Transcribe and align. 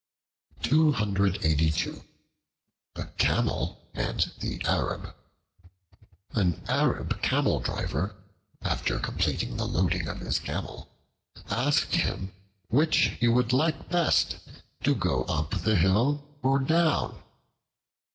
The 0.63 2.01
Camel 3.19 3.81
and 3.93 4.33
the 4.39 4.59
Arab 4.65 5.13
AN 6.33 6.53
ARAB 6.67 7.21
CAMEL 7.21 7.59
DRIVER, 7.59 8.15
after 8.63 8.97
completing 8.97 9.57
the 9.57 9.67
loading 9.67 10.07
of 10.07 10.21
his 10.21 10.39
Camel, 10.39 10.89
asked 11.51 11.93
him 11.97 12.33
which 12.69 13.15
he 13.19 13.27
would 13.27 13.53
like 13.53 13.89
best, 13.89 14.37
to 14.83 14.95
go 14.95 15.21
up 15.25 15.53
hill 15.53 16.25
or 16.41 16.57
down. 16.57 17.21